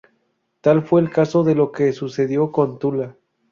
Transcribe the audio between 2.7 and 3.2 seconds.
Tula.